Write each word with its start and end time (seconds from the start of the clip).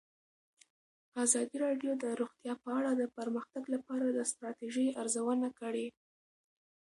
ازادي 1.23 1.57
راډیو 1.65 1.91
د 2.03 2.05
روغتیا 2.19 2.53
په 2.63 2.69
اړه 2.77 2.91
د 2.95 3.03
پرمختګ 3.17 3.63
لپاره 3.75 4.05
د 4.09 4.19
ستراتیژۍ 4.31 4.87
ارزونه 5.01 5.47
کړې. 5.59 5.87